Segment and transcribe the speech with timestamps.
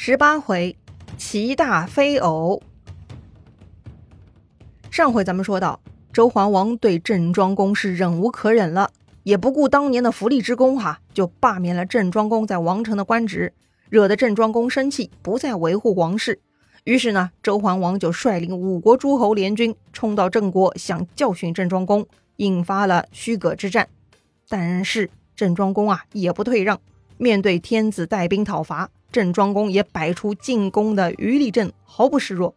[0.00, 0.76] 十八回，
[1.16, 2.62] 齐大非偶。
[4.92, 5.80] 上回咱们说到，
[6.12, 8.92] 周桓王对郑庄公是忍无可忍了，
[9.24, 13.52] 也不顾当年的福利之功，哈，就罢免了郑庄公在王城的官职，
[13.90, 16.38] 惹得郑庄公生气，不再维护王室。
[16.84, 22.06] 于是呢，周桓王就率领五国诸侯联军冲到郑国，想教训郑庄公，
[22.36, 23.88] 引发了虚葛之战。
[24.48, 26.80] 但是郑庄公啊，也不退让，
[27.16, 28.90] 面对天子带兵讨伐。
[29.18, 32.54] 郑庄公也摆出进攻的余力阵，毫不示弱。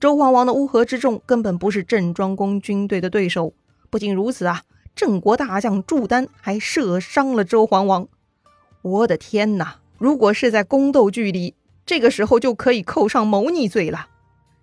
[0.00, 3.52] 周桓王的乌合之众根本不是郑庄公军队的对手。
[3.88, 4.62] 不仅如此啊，
[4.96, 8.08] 郑国大将祝丹还射伤了周桓王。
[8.82, 9.76] 我的天哪！
[9.96, 11.54] 如果是在宫斗剧里，
[11.86, 14.08] 这个时候就可以扣上谋逆罪了。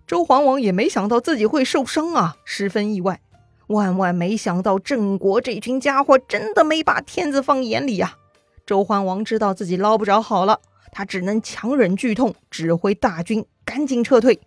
[0.06, 3.22] 周桓王也没想到自己会受伤啊，十分意外。
[3.68, 8.18] 万万没想到，郑国这群家伙真的没把天子放眼里呀！
[8.66, 10.60] 周桓王知道自己捞不着好了。
[10.92, 14.40] 他只能强忍剧痛，指挥大军赶紧撤退。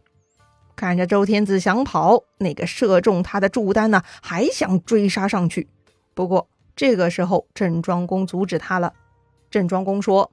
[0.76, 5.68] 看着周天子想跑，那个射中他的祝丹呢，还想追杀上去。
[6.14, 8.94] 不过这个时候，郑庄公阻止他了。
[9.52, 10.32] 郑庄公说：“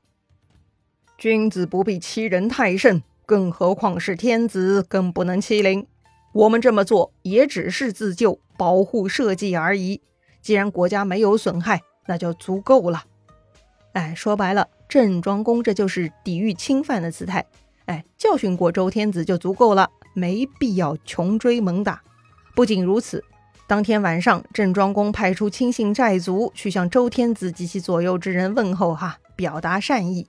[1.18, 5.86] 君子不必欺人太甚，更何况是天子，更不能欺凌。
[6.32, 10.00] 我们这么做也只是自救，保护社稷而已。
[10.40, 13.04] 既然国家没有损害，那就足够了。”
[13.92, 14.68] 哎，说白了。
[14.90, 17.46] 郑庄公这就是抵御侵犯的姿态，
[17.86, 22.02] 哎，教训过周天子就足够了，没必要穷追猛打。
[22.56, 23.22] 不仅如此，
[23.68, 30.26] 当天晚上，郑庄公派出亲信寨族去向周天子及其左右之人问候，哈，表达善意。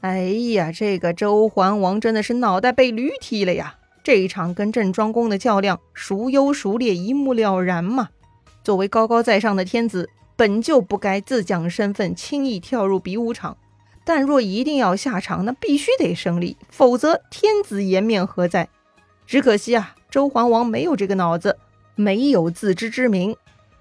[0.00, 0.20] 哎
[0.52, 3.74] 呀，这个周桓王真的是脑袋被驴踢了呀！
[4.04, 8.10] 这一场跟郑庄公的较量，孰优孰劣，一目了然嘛。
[8.62, 13.56] 作为高高在上的天子，本就不该自降身份，轻易跳入比武场。
[14.04, 18.68] 但若一定要下场，那必须得胜利，否则天子颜面何在？
[19.26, 21.56] 只可惜啊，周桓王没有这个脑子，
[21.94, 23.36] 没有自知之明。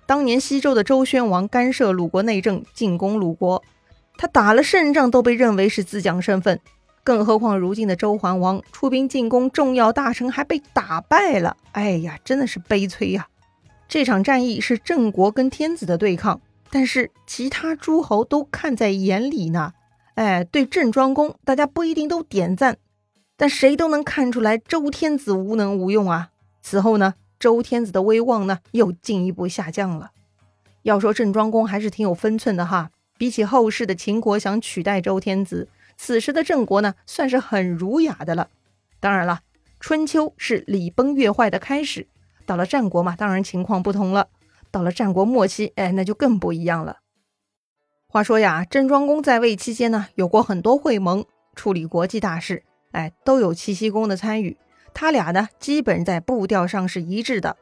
[0.06, 3.64] 当年西周的周宣王干涉鲁国内政，进攻鲁国，
[4.18, 6.60] 他打了胜仗都被认为是自降身份，
[7.04, 11.58] 更何况如今的周桓王出兵进攻重要大臣还被打败了。
[11.72, 13.28] 哎呀，真的是悲催呀！
[13.88, 16.40] 这场战役是郑国跟天子的对抗，
[16.70, 19.74] 但是其他诸侯都看在眼里呢。
[20.16, 22.78] 哎，对郑庄公，大家不一定都点赞，
[23.38, 26.30] 但谁都能看出来周天子无能无用啊。
[26.62, 30.12] 此后呢，周天子的威望呢又进一步下降了。
[30.84, 38.50] 要说郑庄公还是挺有分寸的哈，比起后世的秦国想取代周天子，此时的郑国呢算是很儒雅的了。
[39.00, 39.42] 当然了，
[39.80, 42.08] 春秋是礼崩乐坏的开始，
[42.46, 44.28] 到了战国嘛，当然情况不同了。
[44.70, 46.98] 到了战国末期，哎，那就更不一样了。
[48.12, 51.24] 话说呀，郑庄公在位期间呢，有过很多会盟，
[51.56, 52.62] 处理国际大事，
[52.92, 54.58] 哎，都有齐僖公的参与。
[54.94, 57.56] 他俩呢，基本在步调上是一致的。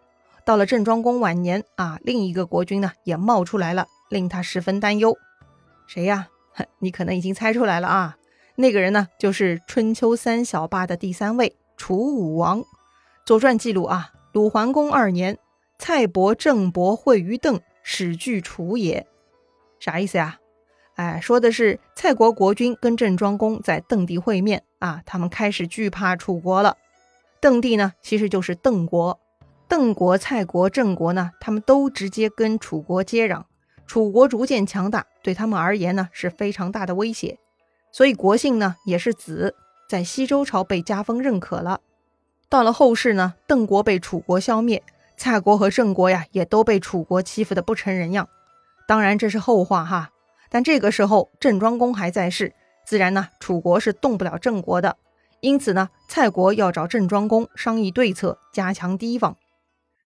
[0.44, 5.16] 到了郑庄公晚年啊，另一个国君呢也冒出来了，令他十分担忧。
[5.86, 6.30] 谁呀？
[6.80, 8.18] 你可能已经猜出来了啊，
[8.56, 12.64] 那个人呢，就是春秋三小霸的第三位楚武王。
[13.24, 15.38] 左传记录啊，鲁桓公二年，
[15.78, 19.06] 蔡伯、郑伯会于邓，始据楚也。
[19.80, 20.40] 啥意思呀？
[20.96, 26.76] 哎，说的是蔡国国君跟郑庄公在邓地会面啊，他们开始惧怕楚国了。
[27.40, 29.18] 邓地呢，其实就是邓国。
[29.70, 33.44] 邓国、蔡国、郑国呢，他们都直接跟楚国接壤。
[33.88, 37.40] 楚国逐渐强大，对他们而言呢是非常大的威胁。
[37.92, 39.56] 所以国姓呢也是子，
[39.90, 41.80] 在西周朝被加封认可了。
[42.50, 44.84] 到了后世呢，邓国被楚国消灭，
[45.16, 48.28] 蔡国和郑国呀也都被楚国欺负的不成人样。
[48.90, 50.10] 当然这是后话哈，
[50.50, 54.98] 但这个时候郑庄公还在世，自然呢楚国是动不了郑国的，
[55.42, 59.38] 因此呢蔡国要找郑庄公商议对策，加强提防。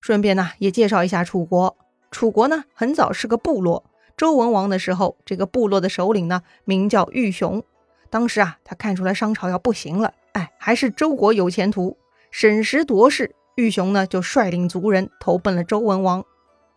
[0.01, 1.77] 顺便呢也介绍一下楚国，
[2.11, 3.85] 楚国呢很早是个部落，
[4.17, 7.63] 周文王的时候，这个部落的首领呢名叫玉熊，
[8.09, 11.97] 当时啊他看出来商朝要不行了，哎还是周国有前途，
[12.31, 16.25] 审时度势，玉熊呢就率领族人投奔了周文王，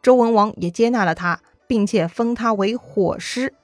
[0.01, 1.41] 周文王也接纳了他。
[1.67, 3.55] 并且封他为火师，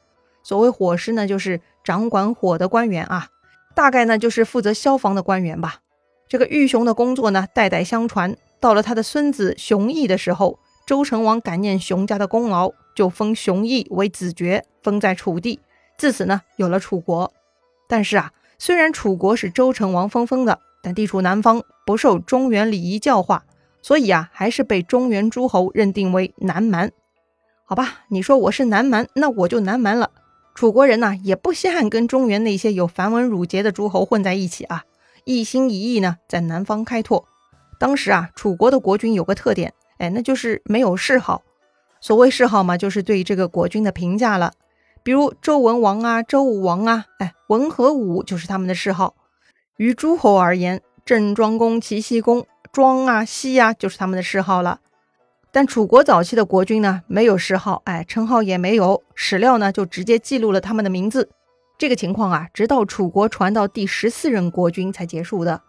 [0.42, 3.28] 所谓火师呢，就是掌管火的官员啊，
[3.74, 5.80] 大概呢就是负责消防的官员吧。
[6.28, 15.60] 这个玉熊的工作呢，代代相传，到了他的孙子熊毅的时候，周成王感念熊家的功劳，就封熊毅为子爵，封在楚地，
[15.98, 17.32] 自此呢有了楚国。
[17.86, 23.44] 但是啊，虽然楚国是周成王封封的，但地处南方，不受中原礼仪教化，
[23.82, 26.90] 所以啊，还是被中原诸侯认定为南蛮。
[27.64, 30.10] 好吧，你说我是南蛮，那我就南蛮了。
[30.54, 34.84] 楚国人呢也不稀罕跟中原那些有繁文缛节的诸侯混在一起啊，
[35.24, 37.26] 一心一意呢在南方开拓。
[37.78, 41.42] 当时啊，楚国的国君有个特点，哎，那就是没有谥号。
[42.00, 44.52] 所谓谥号嘛，就是对这个国君的评价了。
[45.02, 49.14] 比如周文王啊、周武王啊，哎，文和武就是他们的谥号。
[49.78, 54.80] 于诸侯而言，郑庄公、齐僖公、庄啊、奚啊，就是他们的谥号了。
[55.54, 61.28] 但楚国早期的国君呢，没有谥号，哎，称号也没有，史料呢就直接记录了他们的名字。
[61.76, 65.60] 这个情况啊，直到楚国传到第十四任国君才结束的。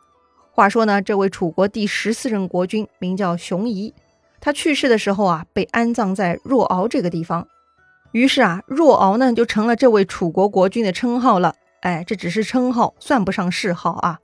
[0.51, 3.93] 话说呢，这位楚国第十四任国君名叫熊夷，
[4.39, 7.45] 他去世的时候啊，被安葬在若敖这个地方。
[8.13, 11.55] 于是啊，若敖呢就成了这位楚国国君的称号了。
[11.81, 14.19] 哎，这只是称号，算不上谥号啊。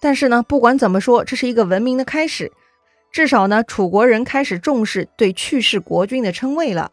[0.00, 2.52] 但是呢，不管怎么说，这是一个文明的开始。
[3.10, 6.92] 至少呢，楚国人开始重视对去世国君的称谓了。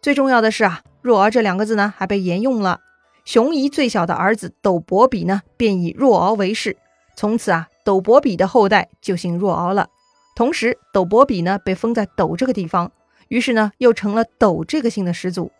[0.00, 2.80] 最重要的是啊，若敖这两个字呢还被沿用了。
[3.24, 6.76] 熊夷最小的儿子斗伯比呢，便以若敖为氏。
[7.16, 9.88] 从此啊，斗伯比的后代就姓若敖了。
[10.36, 12.92] 同时，斗伯比呢被封在斗这个地方，
[13.28, 15.50] 于是呢又成了斗这个姓的始祖。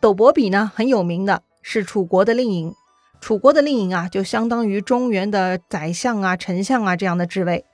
[0.00, 2.74] 斗伯比呢很有名的是楚国的令尹，
[3.20, 7.64] 楚国的令尹啊就相当于中原的宰相啊、丞相啊这样的职位。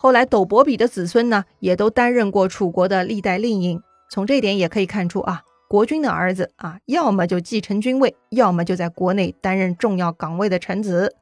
[0.00, 3.80] 后来，斗伯比的子孙呢也都担任过楚国的历代令尹。
[4.08, 11.16] 从这点也可以看出啊，国君的儿子啊，要么就继承君位，要么就在国内担任重要岗位的臣子。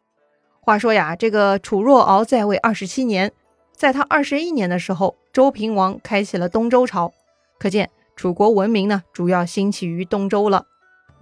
[0.61, 3.33] 话说呀，这个楚若敖在位二十七年，
[3.75, 7.15] 在他二十一年的时候，周平王开启了东周朝，
[7.59, 10.67] 可见楚国文明呢主要兴起于东周了。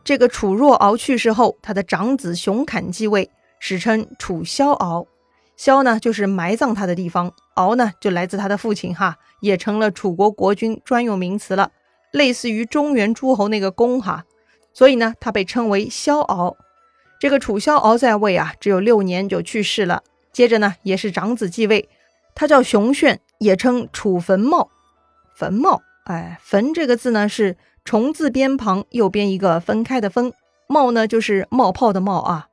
[0.03, 3.31] 这个楚若敖去世后，他的长子熊侃继位，
[3.61, 5.07] 史称楚萧敖。
[5.57, 11.71] 萧呢就是埋葬他的地方，敖呢就来自他的父亲哈，也成了楚国国君专用名词了，
[12.11, 14.25] 类似于中原诸侯那个公哈，
[14.73, 16.57] 所以呢他被称为萧敖。
[17.21, 20.03] 这个楚萧敖在位啊，只有六年就去世了。
[20.33, 21.89] 接着呢，也是长子继位，
[22.35, 24.69] 他叫熊炫，也称楚坟茂。
[25.37, 30.33] 坟茂，哎，坟这个字呢是虫字边旁，右边一个分开的分，
[30.67, 32.49] 茂呢就是冒泡的冒啊。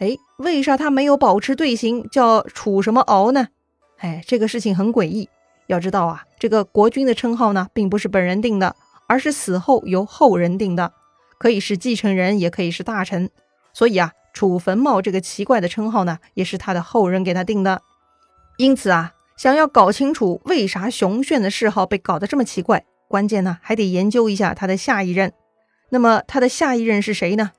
[0.00, 3.48] 哎，为啥他没有保持队形，叫楚什么敖呢？
[3.98, 5.28] 哎，这个事情很诡异。
[5.66, 8.74] 要知道啊，这个国君的称号呢，并不是本人定的，
[9.06, 10.94] 而是死后由后人定的，
[11.38, 13.28] 可以是继承人，也可以是大臣。
[13.74, 17.82] 所以啊，楚坟茂这个奇怪的称号呢，也是他的后人给他定的。
[18.56, 25.34] 因此啊，想要搞清楚为啥熊炫的谥号被搞得这么奇怪，关键呢还得研究一下他的下一任。
[25.90, 27.52] 那么他的下一任是谁呢？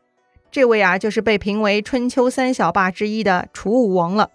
[0.51, 4.30] 这位啊，就是被评为春秋三小霸之一的楚武王了。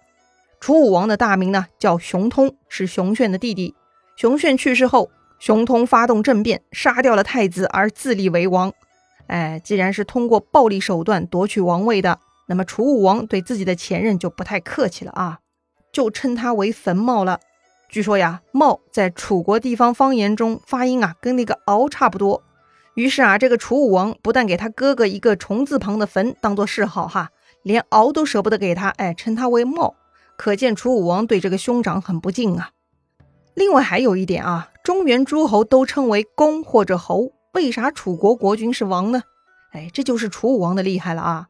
[0.59, 3.75] 楚武王的大名呢叫熊通，是熊炫的弟弟。
[4.15, 8.73] 熊炫去世后，熊通发动政变，杀掉了太子，而自立为王。
[9.27, 15.37] 哎，既然是通过暴力手段夺取王位的，那么楚武王对自己的前任就不太客气了啊，
[15.91, 17.39] 就称他为坟茂了。
[17.89, 22.41] 据说呀，茂在楚国地方方言中发音啊，跟那个敖差不多。
[22.97, 27.29] 于是啊，这个楚武王不但给他哥哥一个虫字旁的坟当做谥号哈，
[27.61, 29.93] 连敖都舍不得给他，哎，称他为茂，
[30.35, 32.71] 可见楚武王对这个兄长很不敬啊。
[33.53, 37.33] 另外还有一点啊，中原诸侯都称为公或者侯。
[37.53, 39.21] 为啥楚国国君是王呢？
[39.73, 41.49] 哎，这就是楚武王的厉害了啊！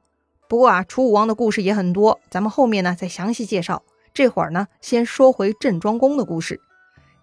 [0.50, 3.84] 不过啊，楚武王的故事也很多，咱们后面呢再详细介绍。
[4.14, 6.60] 这会儿呢，先说回郑庄公的故事。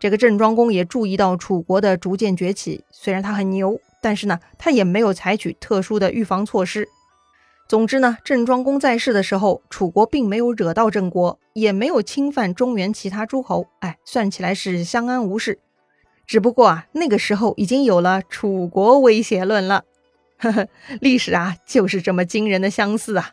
[0.00, 6.86] 这个郑庄公也注意到楚国的逐渐崛起，虽然他很牛，但是呢，他也没有采取特殊的预防措施。
[7.66, 15.58] 总之呢，郑庄公在世的时候，楚国并没有惹到郑国，也没有侵犯中原其他诸侯，哎，算起来是相安无事。
[16.26, 19.84] 只不过啊，那个时候已经有了楚国威胁论了。
[20.36, 20.68] 呵呵，
[21.00, 23.30] 历史啊，就是这么惊人的相似啊。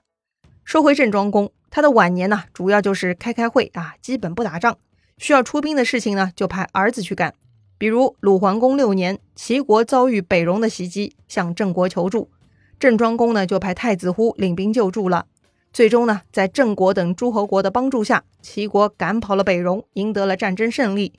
[0.63, 4.77] 说回郑庄公，他的晚年呢，主要就是开开会啊，基本不打仗。
[5.17, 7.33] 需要出兵的事情呢，就派儿子去干。
[7.81, 12.29] 比如鲁桓公六年，齐国遭遇北戎的袭击，向郑国求助，
[12.79, 15.25] 郑庄公呢就派太子乎领兵救助了。
[15.73, 21.13] 最终呢，在郑国等诸侯国的帮助下，齐国赶跑了北戎，赢得了战争胜利。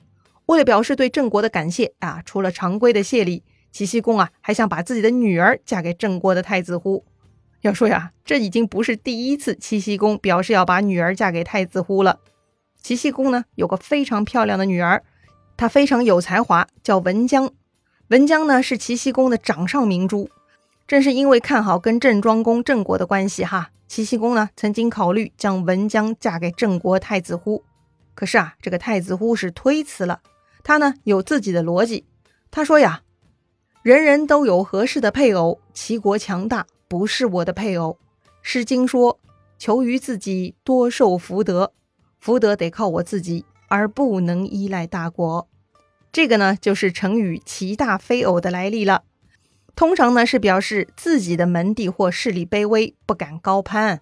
[0.45, 3.43] 为了表示对郑国的感谢啊，除了常规的谢礼，
[3.73, 7.03] 齐僖公啊还想把自己的女儿嫁给郑国的太子乎。
[7.59, 12.21] 要说呀，这已经不是第一次齐僖公表示要把女儿嫁给太子乎了。
[12.81, 15.03] 齐僖公呢有个非常漂亮的女儿，
[15.63, 17.49] 他非常有才华，叫文姜。
[18.09, 20.29] 文姜呢是齐僖公的掌上明珠。
[20.85, 27.63] 正是因为看好跟郑庄公郑国的关系哈，齐僖公呢曾经考虑将文姜嫁给郑国太子乎。
[28.13, 30.19] 可是啊，这个太子乎是推辞了。
[30.65, 32.03] 他呢有自己的逻辑，
[32.51, 33.03] 他说呀，
[33.83, 37.97] 人人都有合适的配偶，齐国强大不是我的配偶。
[38.41, 39.17] 《诗经》说
[39.57, 41.71] ：“求于自己，多受福德，
[42.19, 45.47] 福德得靠我自己，而不能依赖大国。”
[46.13, 49.01] 这个呢，就是成语“奇大非偶”的来历了。
[49.75, 53.99] 通常呢，是表示自己的门第或势力卑微，不敢高攀。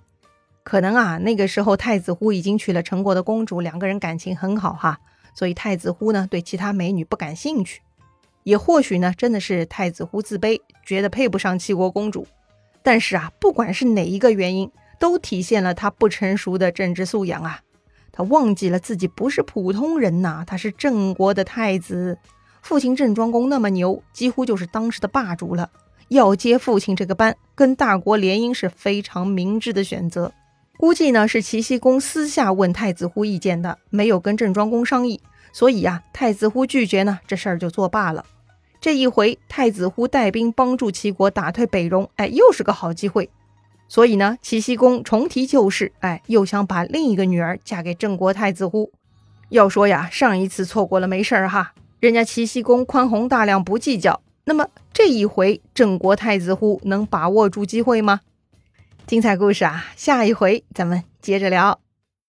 [0.63, 5.00] 可能啊，那个时候太子乎已经娶了陈国的公主，两个人感情很好哈，
[5.34, 7.80] 所以太子乎呢对其他美女不感兴趣。
[8.44, 12.27] 也或许呢，真的是太子乎自卑，觉得配不上齐国公主。
[12.84, 17.62] 但是啊，不管是哪一个原因，都体现了他不成熟的政治素养啊。
[18.12, 22.18] 他忘记了自己不是普通人呐，他是郑国的太子，
[22.62, 25.70] 父亲郑庄公那么牛，几乎就是当时的霸主了。
[26.10, 30.34] 要接父亲这个班，跟大国联姻是非常明智的选择。
[30.77, 35.22] 估计呢是齐僖公私下问太子乎意见的，没有跟郑庄公商议，
[35.53, 38.25] 所以呀，太子乎拒绝呢，这事儿就作罢了。
[38.82, 43.30] 这一回，太子乎带兵帮助齐国打退北戎，哎，又是个好机会。
[43.91, 48.89] 所以呢，齐僖公重提旧事，哎，又想把另一个女儿嫁给郑国太子乎。
[49.50, 54.21] 要说呀，上一次错过了没事儿哈，人家齐僖公宽宏大量，不计较。
[54.45, 58.21] 那么这一回，郑国太子乎能把握住机会吗？
[59.05, 61.81] 精彩故事啊，下一回咱们接着聊。